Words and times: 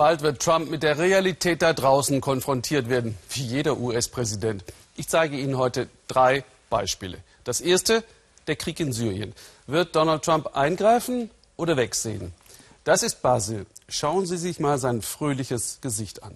Bald 0.00 0.22
wird 0.22 0.40
Trump 0.40 0.70
mit 0.70 0.82
der 0.82 0.96
Realität 0.96 1.60
da 1.60 1.74
draußen 1.74 2.22
konfrontiert 2.22 2.88
werden, 2.88 3.18
wie 3.28 3.42
jeder 3.42 3.76
US-Präsident. 3.76 4.64
Ich 4.96 5.08
zeige 5.08 5.36
Ihnen 5.36 5.58
heute 5.58 5.90
drei 6.08 6.42
Beispiele. 6.70 7.18
Das 7.44 7.60
erste, 7.60 8.02
der 8.46 8.56
Krieg 8.56 8.80
in 8.80 8.94
Syrien. 8.94 9.34
Wird 9.66 9.94
Donald 9.94 10.22
Trump 10.22 10.56
eingreifen 10.56 11.28
oder 11.58 11.76
wegsehen? 11.76 12.32
Das 12.82 13.02
ist 13.02 13.20
Basil. 13.20 13.66
Schauen 13.90 14.24
Sie 14.24 14.38
sich 14.38 14.58
mal 14.58 14.78
sein 14.78 15.02
fröhliches 15.02 15.82
Gesicht 15.82 16.22
an. 16.22 16.34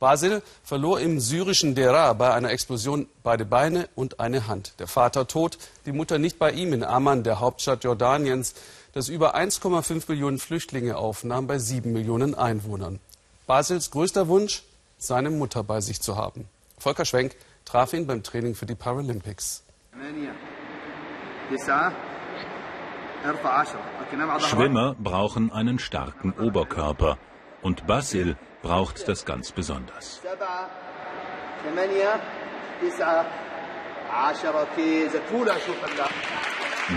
Basil 0.00 0.42
verlor 0.64 0.98
im 0.98 1.20
syrischen 1.20 1.76
Deraa 1.76 2.14
bei 2.14 2.34
einer 2.34 2.50
Explosion 2.50 3.06
beide 3.22 3.44
Beine 3.44 3.88
und 3.94 4.18
eine 4.18 4.48
Hand. 4.48 4.72
Der 4.80 4.88
Vater 4.88 5.28
tot, 5.28 5.56
die 5.86 5.92
Mutter 5.92 6.18
nicht 6.18 6.40
bei 6.40 6.50
ihm 6.50 6.72
in 6.72 6.82
Amman, 6.82 7.22
der 7.22 7.38
Hauptstadt 7.38 7.84
Jordaniens, 7.84 8.54
das 8.92 9.08
über 9.08 9.36
1,5 9.36 10.04
Millionen 10.08 10.38
Flüchtlinge 10.38 10.96
aufnahm 10.96 11.46
bei 11.46 11.58
sieben 11.58 11.92
Millionen 11.92 12.34
Einwohnern. 12.34 13.00
Basils 13.46 13.90
größter 13.90 14.28
Wunsch, 14.28 14.62
seine 14.98 15.30
Mutter 15.30 15.62
bei 15.62 15.80
sich 15.80 16.00
zu 16.00 16.16
haben. 16.16 16.48
Volker 16.78 17.04
Schwenk 17.04 17.36
traf 17.64 17.92
ihn 17.92 18.06
beim 18.06 18.22
Training 18.22 18.54
für 18.54 18.66
die 18.66 18.74
Paralympics. 18.74 19.62
Schwimmer 24.40 24.94
brauchen 24.98 25.52
einen 25.52 25.78
starken 25.78 26.32
Oberkörper 26.32 27.18
und 27.62 27.86
Basil 27.86 28.36
braucht 28.62 29.08
das 29.08 29.24
ganz 29.24 29.52
besonders. 29.52 30.20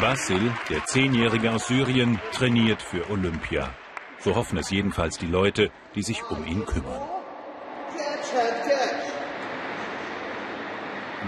Basil, 0.02 0.52
der 0.70 0.86
Zehnjährige 0.86 1.52
aus 1.52 1.68
Syrien, 1.68 2.20
trainiert 2.32 2.82
für 2.82 3.10
Olympia. 3.10 3.74
So 4.20 4.36
hoffen 4.36 4.58
es 4.58 4.72
jedenfalls 4.72 5.18
die 5.18 5.28
Leute, 5.28 5.72
die 5.96 6.02
sich 6.02 6.24
um 6.30 6.46
ihn 6.46 6.66
kümmern. 6.66 7.02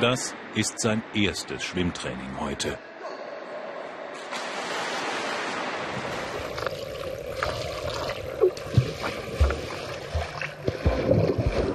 Das 0.02 0.36
ist 0.56 0.80
sein 0.80 1.04
erstes 1.14 1.64
Schwimmtraining 1.64 2.39
heute. 2.39 2.78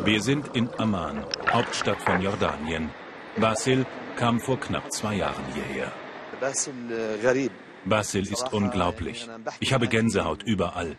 Wir 0.04 0.20
sind 0.20 0.56
in 0.56 0.68
Amman, 0.78 1.24
Hauptstadt 1.50 2.02
von 2.02 2.20
Jordanien. 2.20 2.90
Basil 3.36 3.86
kam 4.16 4.40
vor 4.40 4.58
knapp 4.58 4.90
zwei 4.92 5.14
Jahren 5.14 5.44
hierher. 5.54 5.92
Basil 7.84 8.22
ist 8.30 8.52
unglaublich. 8.52 9.28
Ich 9.58 9.72
habe 9.72 9.88
Gänsehaut 9.88 10.42
überall. 10.42 10.96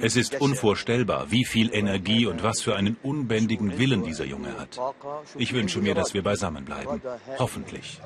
Es 0.00 0.16
ist 0.16 0.40
unvorstellbar, 0.40 1.30
wie 1.30 1.44
viel 1.44 1.74
Energie 1.74 2.26
und 2.26 2.42
was 2.42 2.60
für 2.60 2.76
einen 2.76 2.96
unbändigen 3.02 3.78
Willen 3.78 4.02
dieser 4.02 4.24
Junge 4.24 4.58
hat. 4.58 4.78
Ich 5.36 5.52
wünsche 5.52 5.80
mir, 5.80 5.94
dass 5.94 6.14
wir 6.14 6.22
beisammen 6.22 6.64
bleiben. 6.64 7.00
Hoffentlich. 7.38 8.00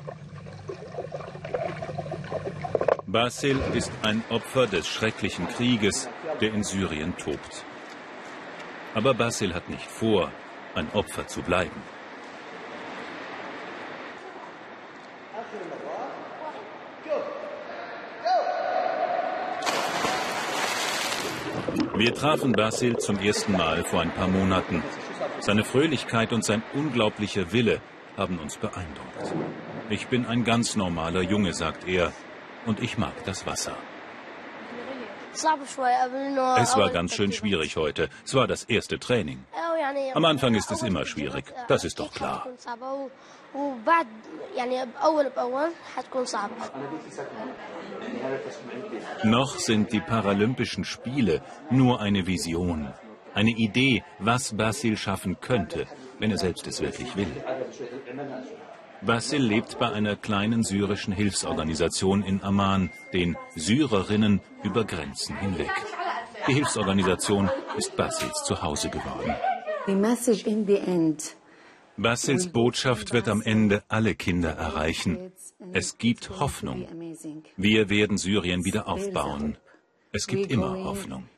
Basil 3.05 3.59
ist 3.73 3.91
ein 4.03 4.23
Opfer 4.29 4.67
des 4.67 4.87
schrecklichen 4.87 5.47
Krieges, 5.47 6.09
der 6.41 6.53
in 6.53 6.63
Syrien 6.63 7.15
tobt. 7.17 7.65
Aber 8.93 9.13
Basil 9.13 9.53
hat 9.53 9.69
nicht 9.69 9.87
vor, 9.87 10.31
ein 10.75 10.89
Opfer 10.93 11.27
zu 11.27 11.41
bleiben. 11.41 11.81
Wir 21.97 22.13
trafen 22.13 22.51
Basil 22.51 22.97
zum 22.97 23.17
ersten 23.17 23.53
Mal 23.53 23.83
vor 23.83 24.01
ein 24.01 24.11
paar 24.11 24.27
Monaten. 24.27 24.83
Seine 25.39 25.63
Fröhlichkeit 25.63 26.31
und 26.31 26.45
sein 26.45 26.61
unglaublicher 26.75 27.51
Wille 27.51 27.81
haben 28.15 28.37
uns 28.37 28.57
beeindruckt. 28.57 29.33
Ich 29.89 30.05
bin 30.05 30.27
ein 30.27 30.43
ganz 30.43 30.75
normaler 30.75 31.21
Junge, 31.21 31.55
sagt 31.55 31.87
er, 31.87 32.13
und 32.67 32.83
ich 32.83 32.99
mag 32.99 33.13
das 33.25 33.47
Wasser. 33.47 33.75
Es 35.33 35.43
war 36.77 36.89
ganz 36.91 37.15
schön 37.15 37.31
schwierig 37.31 37.77
heute. 37.77 38.09
Es 38.23 38.35
war 38.35 38.45
das 38.45 38.65
erste 38.65 38.99
Training. 38.99 39.43
Am 40.13 40.25
Anfang 40.25 40.55
ist 40.55 40.71
es 40.71 40.83
immer 40.83 41.05
schwierig. 41.05 41.45
Das 41.67 41.83
ist 41.83 41.99
doch 41.99 42.11
klar. 42.11 42.47
Noch 49.23 49.59
sind 49.59 49.91
die 49.91 49.99
Paralympischen 49.99 50.83
Spiele 50.83 51.41
nur 51.69 52.01
eine 52.01 52.27
Vision. 52.27 52.93
Eine 53.33 53.51
Idee, 53.51 54.03
was 54.19 54.55
Basil 54.57 54.97
schaffen 54.97 55.39
könnte, 55.39 55.85
wenn 56.19 56.31
er 56.31 56.37
selbst 56.37 56.65
es 56.67 56.81
wirklich 56.81 57.15
will. 57.15 57.31
Basil 59.01 59.43
lebt 59.43 59.77
bei 59.77 59.91
einer 59.91 60.15
kleinen 60.15 60.63
syrischen 60.63 61.13
Hilfsorganisation 61.13 62.23
in 62.23 62.43
Amman, 62.43 62.89
den 63.13 63.37
Syrerinnen 63.55 64.41
über 64.63 64.85
Grenzen 64.85 65.37
hinweg. 65.37 65.71
Die 66.47 66.53
Hilfsorganisation 66.55 67.49
ist 67.77 67.95
Basils 67.95 68.43
Zuhause 68.43 68.89
geworden. 68.89 69.35
Basils 71.97 72.47
Botschaft 72.47 73.13
wird 73.13 73.29
am 73.29 73.41
Ende 73.41 73.83
alle 73.87 74.15
Kinder 74.15 74.49
erreichen. 74.51 75.31
Es 75.71 75.97
gibt 75.97 76.29
Hoffnung. 76.41 76.85
Wir 77.55 77.89
werden 77.89 78.17
Syrien 78.17 78.65
wieder 78.65 78.87
aufbauen. 78.87 79.57
Es 80.11 80.27
gibt 80.27 80.51
immer 80.51 80.83
Hoffnung. 80.83 81.29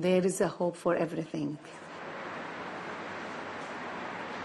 There 0.00 0.26
is 0.26 0.40
a 0.40 0.58
hope 0.58 0.76
for 0.76 0.96
everything. 0.96 1.56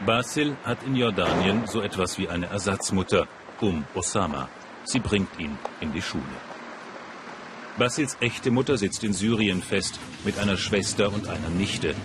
Basil 0.05 0.55
hat 0.63 0.83
in 0.83 0.95
Jordanien 0.95 1.65
so 1.65 1.81
etwas 1.81 2.19
wie 2.19 2.29
eine 2.29 2.45
Ersatzmutter, 2.45 3.27
Um 3.61 3.83
Osama. 3.95 4.47
Sie 4.83 4.99
bringt 4.99 5.39
ihn 5.39 5.57
in 5.81 5.91
die 5.91 6.01
Schule. 6.03 6.23
Basils 7.79 8.17
echte 8.19 8.51
Mutter 8.51 8.77
sitzt 8.77 9.05
in 9.05 9.13
Syrien 9.13 9.63
fest 9.63 9.99
mit 10.25 10.37
einer 10.37 10.57
Schwester 10.57 11.13
und 11.13 11.29
einer 11.29 11.47
Nichte. 11.47 11.95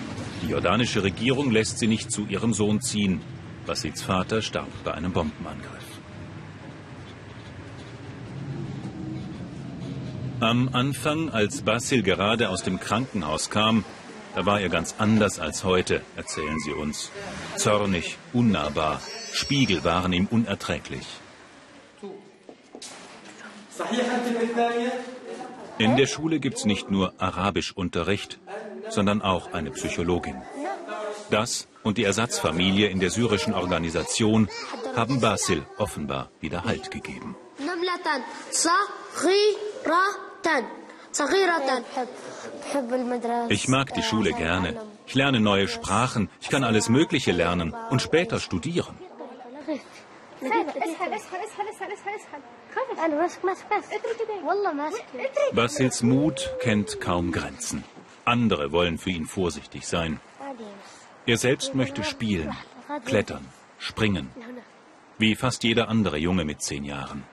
Die 0.42 0.50
jordanische 0.50 1.02
Regierung 1.02 1.50
lässt 1.50 1.80
sie 1.80 1.88
nicht 1.88 2.12
zu 2.12 2.26
ihrem 2.26 2.54
Sohn 2.54 2.80
ziehen. 2.80 3.20
Basils 3.66 4.00
Vater 4.00 4.40
starb 4.40 4.68
bei 4.84 4.94
einem 4.94 5.12
Bombenangriff. 5.12 5.84
Am 10.38 10.68
Anfang, 10.72 11.30
als 11.30 11.62
Basil 11.62 12.04
gerade 12.04 12.50
aus 12.50 12.62
dem 12.62 12.78
Krankenhaus 12.78 13.50
kam, 13.50 13.84
da 14.36 14.46
war 14.46 14.60
er 14.60 14.68
ganz 14.68 14.94
anders 14.98 15.40
als 15.40 15.64
heute, 15.64 16.02
erzählen 16.14 16.58
sie 16.60 16.72
uns. 16.72 17.10
Zornig, 17.56 18.16
unnahbar, 18.32 19.00
Spiegel 19.32 19.82
waren 19.82 20.12
ihm 20.12 20.26
unerträglich. 20.30 21.06
In 25.78 25.96
der 25.96 26.06
Schule 26.06 26.38
gibt 26.38 26.58
es 26.58 26.64
nicht 26.64 26.90
nur 26.90 27.12
Arabischunterricht, 27.18 28.38
sondern 28.90 29.22
auch 29.22 29.52
eine 29.52 29.70
Psychologin. 29.72 30.36
Das 31.30 31.66
und 31.82 31.98
die 31.98 32.04
Ersatzfamilie 32.04 32.88
in 32.88 33.00
der 33.00 33.10
syrischen 33.10 33.54
Organisation 33.54 34.48
haben 34.94 35.20
Basil 35.20 35.66
offenbar 35.78 36.30
wieder 36.40 36.64
Halt 36.64 36.90
gegeben. 36.90 37.36
Ich 43.48 43.68
mag 43.68 43.94
die 43.94 44.02
Schule 44.02 44.32
gerne. 44.32 44.80
Ich 45.06 45.14
lerne 45.14 45.40
neue 45.40 45.68
Sprachen. 45.68 46.30
Ich 46.40 46.48
kann 46.48 46.64
alles 46.64 46.88
Mögliche 46.88 47.32
lernen 47.32 47.74
und 47.90 48.00
später 48.00 48.40
studieren. 48.40 48.96
Basils 55.52 56.02
Mut 56.02 56.50
kennt 56.60 57.00
kaum 57.00 57.32
Grenzen. 57.32 57.84
Andere 58.24 58.72
wollen 58.72 58.98
für 58.98 59.10
ihn 59.10 59.26
vorsichtig 59.26 59.86
sein. 59.86 60.20
Er 61.26 61.36
selbst 61.36 61.74
möchte 61.74 62.04
spielen, 62.04 62.54
klettern, 63.04 63.46
springen. 63.78 64.30
Wie 65.18 65.34
fast 65.34 65.64
jeder 65.64 65.88
andere 65.88 66.18
Junge 66.18 66.44
mit 66.44 66.60
zehn 66.62 66.84
Jahren. 66.84 67.24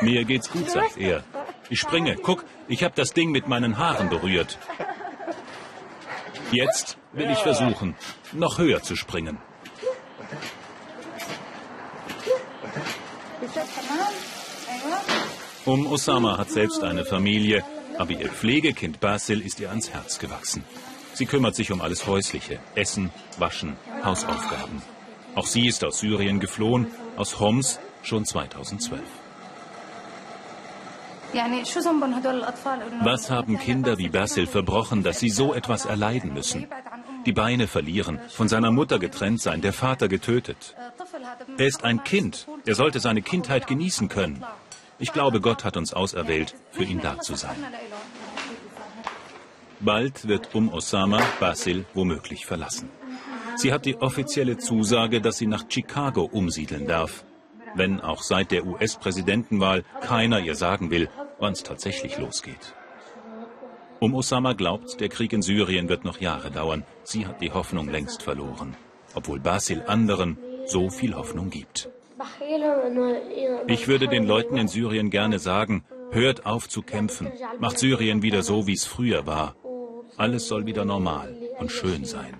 Mir 0.00 0.24
geht's 0.24 0.50
gut, 0.50 0.70
sagt 0.70 0.98
er. 0.98 1.24
Ich 1.70 1.80
springe. 1.80 2.16
Guck, 2.16 2.44
ich 2.68 2.84
habe 2.84 2.94
das 2.94 3.12
Ding 3.12 3.30
mit 3.30 3.48
meinen 3.48 3.78
Haaren 3.78 4.08
berührt. 4.08 4.58
Jetzt 6.52 6.98
will 7.14 7.30
ich 7.30 7.38
versuchen, 7.38 7.94
noch 8.32 8.58
höher 8.58 8.82
zu 8.82 8.96
springen. 8.96 9.38
Um 15.64 15.86
Osama 15.86 16.38
hat 16.38 16.50
selbst 16.50 16.82
eine 16.82 17.04
Familie, 17.04 17.64
aber 17.98 18.10
ihr 18.10 18.28
Pflegekind 18.28 19.00
Basil 19.00 19.40
ist 19.40 19.60
ihr 19.60 19.70
ans 19.70 19.90
Herz 19.90 20.18
gewachsen. 20.18 20.64
Sie 21.14 21.26
kümmert 21.26 21.54
sich 21.54 21.70
um 21.70 21.80
alles 21.80 22.06
Häusliche, 22.06 22.58
Essen, 22.74 23.10
Waschen, 23.38 23.76
Hausaufgaben. 24.04 24.82
Auch 25.34 25.46
sie 25.46 25.66
ist 25.66 25.84
aus 25.84 26.00
Syrien 26.00 26.40
geflohen, 26.40 26.88
aus 27.16 27.38
Homs 27.40 27.78
schon 28.02 28.24
2012. 28.24 29.00
Was 33.02 33.30
haben 33.30 33.58
Kinder 33.58 33.98
wie 33.98 34.08
Basil 34.08 34.46
verbrochen, 34.46 35.02
dass 35.02 35.18
sie 35.18 35.30
so 35.30 35.52
etwas 35.54 35.84
erleiden 35.84 36.32
müssen? 36.32 36.66
Die 37.26 37.32
Beine 37.32 37.66
verlieren, 37.66 38.20
von 38.28 38.48
seiner 38.48 38.70
Mutter 38.70 38.98
getrennt 38.98 39.40
sein, 39.40 39.60
der 39.60 39.72
Vater 39.72 40.08
getötet. 40.08 40.74
Er 41.56 41.66
ist 41.66 41.84
ein 41.84 42.04
Kind. 42.04 42.46
Er 42.66 42.74
sollte 42.74 43.00
seine 43.00 43.22
Kindheit 43.22 43.66
genießen 43.66 44.08
können. 44.08 44.44
Ich 44.98 45.12
glaube, 45.12 45.40
Gott 45.40 45.64
hat 45.64 45.76
uns 45.76 45.92
auserwählt, 45.92 46.54
für 46.70 46.84
ihn 46.84 47.00
da 47.00 47.18
zu 47.20 47.34
sein. 47.34 47.56
Bald 49.80 50.28
wird 50.28 50.54
um 50.54 50.72
Osama 50.72 51.20
Basil 51.40 51.84
womöglich 51.94 52.46
verlassen. 52.46 52.88
Sie 53.56 53.72
hat 53.72 53.84
die 53.84 53.96
offizielle 53.96 54.58
Zusage, 54.58 55.20
dass 55.20 55.38
sie 55.38 55.46
nach 55.46 55.64
Chicago 55.68 56.24
umsiedeln 56.24 56.86
darf. 56.86 57.24
Wenn 57.74 58.00
auch 58.00 58.22
seit 58.22 58.50
der 58.50 58.66
US-Präsidentenwahl 58.66 59.84
keiner 60.00 60.40
ihr 60.40 60.54
sagen 60.54 60.90
will, 60.90 61.08
wann 61.38 61.52
es 61.52 61.62
tatsächlich 61.62 62.18
losgeht. 62.18 62.74
Um 64.04 64.14
Osama 64.14 64.52
glaubt, 64.52 65.00
der 65.00 65.08
Krieg 65.08 65.32
in 65.32 65.40
Syrien 65.40 65.88
wird 65.88 66.04
noch 66.04 66.20
Jahre 66.20 66.50
dauern. 66.50 66.84
Sie 67.04 67.26
hat 67.26 67.40
die 67.40 67.52
Hoffnung 67.52 67.88
längst 67.88 68.20
verloren, 68.22 68.76
obwohl 69.14 69.40
Basil 69.40 69.82
anderen 69.86 70.36
so 70.66 70.90
viel 70.90 71.14
Hoffnung 71.14 71.48
gibt. 71.48 71.88
Ich 73.66 73.88
würde 73.88 74.06
den 74.08 74.26
Leuten 74.26 74.58
in 74.58 74.68
Syrien 74.68 75.08
gerne 75.08 75.38
sagen, 75.38 75.84
hört 76.10 76.44
auf 76.44 76.68
zu 76.68 76.82
kämpfen, 76.82 77.32
macht 77.58 77.78
Syrien 77.78 78.20
wieder 78.20 78.42
so, 78.42 78.66
wie 78.66 78.74
es 78.74 78.84
früher 78.84 79.26
war. 79.26 79.56
Alles 80.18 80.48
soll 80.48 80.66
wieder 80.66 80.84
normal 80.84 81.34
und 81.58 81.72
schön 81.72 82.04
sein. 82.04 82.34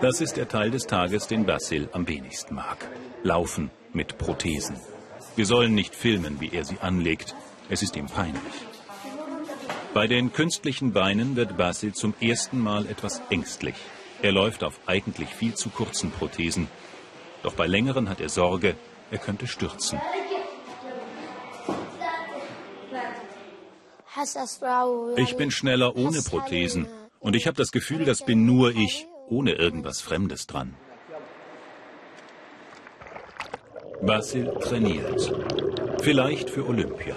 Das 0.00 0.20
ist 0.20 0.36
der 0.36 0.48
Teil 0.48 0.70
des 0.70 0.86
Tages, 0.86 1.26
den 1.26 1.44
Basil 1.44 1.88
am 1.92 2.06
wenigsten 2.06 2.54
mag. 2.54 2.88
Laufen 3.22 3.70
mit 3.92 4.18
Prothesen. 4.18 4.76
Wir 5.36 5.46
sollen 5.46 5.74
nicht 5.74 5.94
filmen, 5.94 6.40
wie 6.40 6.50
er 6.52 6.64
sie 6.64 6.78
anlegt. 6.80 7.34
Es 7.68 7.82
ist 7.82 7.96
ihm 7.96 8.06
peinlich. 8.06 8.42
Bei 9.94 10.06
den 10.06 10.32
künstlichen 10.32 10.92
Beinen 10.92 11.36
wird 11.36 11.56
Basil 11.56 11.92
zum 11.94 12.14
ersten 12.20 12.60
Mal 12.60 12.86
etwas 12.86 13.22
ängstlich. 13.30 13.74
Er 14.22 14.32
läuft 14.32 14.64
auf 14.64 14.80
eigentlich 14.86 15.28
viel 15.28 15.54
zu 15.54 15.70
kurzen 15.70 16.10
Prothesen. 16.10 16.68
Doch 17.42 17.54
bei 17.54 17.66
längeren 17.66 18.08
hat 18.08 18.20
er 18.20 18.28
Sorge, 18.28 18.74
er 19.10 19.18
könnte 19.18 19.46
stürzen. 19.46 20.00
Ich 25.16 25.36
bin 25.36 25.50
schneller 25.50 25.96
ohne 25.96 26.22
Prothesen. 26.22 26.86
Und 27.20 27.36
ich 27.36 27.46
habe 27.46 27.56
das 27.56 27.70
Gefühl, 27.70 28.04
das 28.04 28.24
bin 28.24 28.44
nur 28.44 28.74
ich, 28.74 29.06
ohne 29.30 29.52
irgendwas 29.52 30.00
Fremdes 30.00 30.46
dran. 30.46 30.74
Basil 34.00 34.52
trainiert. 34.60 35.34
Vielleicht 36.02 36.50
für 36.50 36.66
Olympia. 36.66 37.16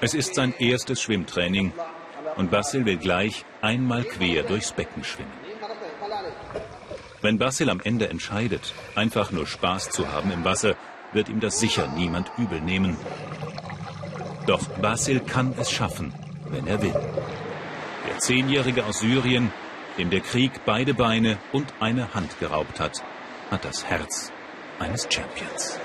Es 0.00 0.14
ist 0.14 0.34
sein 0.34 0.54
erstes 0.58 1.02
Schwimmtraining 1.02 1.72
und 2.36 2.50
Basil 2.50 2.84
will 2.84 2.96
gleich 2.96 3.44
einmal 3.60 4.04
quer 4.04 4.42
durchs 4.42 4.72
Becken 4.72 5.04
schwimmen. 5.04 5.32
Wenn 7.20 7.38
Basil 7.38 7.70
am 7.70 7.80
Ende 7.80 8.08
entscheidet, 8.08 8.74
einfach 8.94 9.30
nur 9.30 9.46
Spaß 9.46 9.90
zu 9.90 10.12
haben 10.12 10.30
im 10.30 10.44
Wasser, 10.44 10.76
wird 11.12 11.28
ihm 11.28 11.40
das 11.40 11.58
sicher 11.58 11.88
niemand 11.88 12.30
übel 12.36 12.60
nehmen. 12.60 12.96
Doch 14.46 14.66
Basil 14.82 15.20
kann 15.20 15.54
es 15.58 15.70
schaffen, 15.70 16.12
wenn 16.50 16.66
er 16.66 16.82
will. 16.82 16.92
Der 16.92 18.18
Zehnjährige 18.18 18.84
aus 18.84 19.00
Syrien, 19.00 19.50
dem 19.98 20.10
der 20.10 20.20
Krieg 20.20 20.52
beide 20.64 20.94
Beine 20.94 21.38
und 21.52 21.72
eine 21.80 22.14
Hand 22.14 22.38
geraubt 22.40 22.80
hat, 22.80 23.02
hat 23.50 23.64
das 23.64 23.84
Herz 23.84 24.32
eines 24.78 25.06
Champions. 25.10 25.78